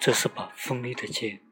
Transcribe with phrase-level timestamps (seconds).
[0.00, 1.46] 这是把锋利的剑，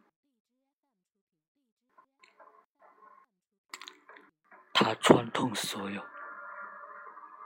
[4.72, 6.02] 它穿透所有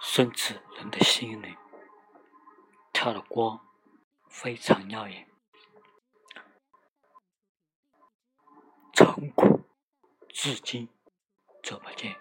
[0.01, 1.56] 甚至人的心灵，
[2.92, 3.66] 它的光
[4.30, 5.28] 非常耀眼。
[8.95, 9.69] 从古
[10.28, 10.89] 至今，
[11.64, 12.16] 这把剑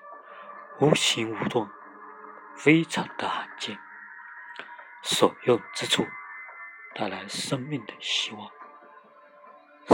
[0.80, 1.70] 无形无动，
[2.58, 3.80] 非常的罕见，
[5.04, 6.04] 所用之处
[6.96, 8.52] 带来生命的希望。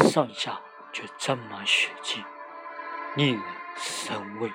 [0.10, 0.62] 上下
[0.94, 2.24] 却沾满血迹，
[3.16, 3.44] 令人
[3.76, 4.52] 生畏。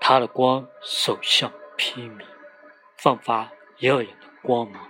[0.00, 2.24] 他的光手相披靡，
[2.96, 4.88] 放发耀眼的光芒。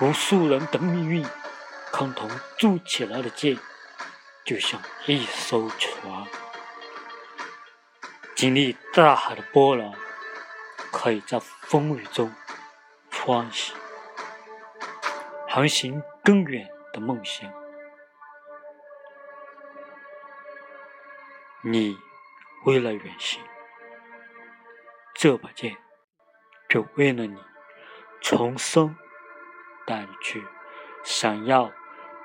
[0.00, 1.26] 无数人的命运，
[1.90, 3.58] 共同铸起来的剑，
[4.44, 6.26] 就像一艘船，
[8.36, 9.92] 经历大海的波澜，
[10.92, 12.32] 可以在风雨中
[13.10, 13.74] 穿行。
[15.50, 17.50] 航行更远的梦想，
[21.62, 21.96] 你
[22.66, 23.42] 为了远行，
[25.14, 25.74] 这把剑
[26.68, 27.42] 就为了你
[28.20, 28.94] 重生，
[29.86, 30.46] 带你去
[31.02, 31.72] 想要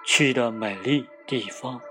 [0.03, 1.81] 去的美丽地方。